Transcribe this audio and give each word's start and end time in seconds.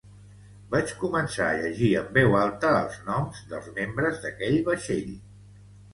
Vaig 0.75 0.93
començar 1.01 1.49
a 1.49 1.59
llegir 1.59 1.89
en 2.01 2.09
veu 2.17 2.37
alta 2.41 2.73
els 2.79 2.97
noms 3.11 3.45
dels 3.53 3.69
membres 3.79 4.19
d’aquell 4.25 4.59
vaixell. 4.71 5.17